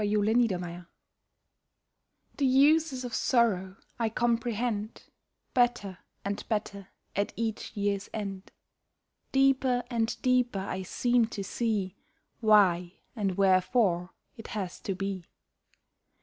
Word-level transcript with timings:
SORROW'S 0.03 0.49
USES 0.49 0.85
The 2.37 2.45
uses 2.47 3.05
of 3.05 3.13
sorrow 3.13 3.77
I 3.99 4.09
comprehend 4.09 5.03
Better 5.53 5.99
and 6.25 6.43
better 6.49 6.87
at 7.15 7.31
each 7.35 7.77
year's 7.77 8.09
end. 8.11 8.51
Deeper 9.31 9.83
and 9.91 10.19
deeper 10.23 10.57
I 10.57 10.81
seem 10.81 11.27
to 11.27 11.43
see 11.43 11.97
Why 12.39 12.93
and 13.15 13.37
wherefore 13.37 14.09
it 14.37 14.47
has 14.47 14.79
to 14.79 14.95
be. 14.95 15.23